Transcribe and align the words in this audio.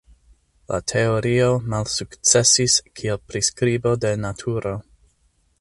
Lia 0.71 0.79
teorio 0.91 1.51
malsukcesis 1.75 2.79
kiel 3.01 3.23
priskribo 3.29 3.97
de 4.07 4.17
naturo. 4.27 4.77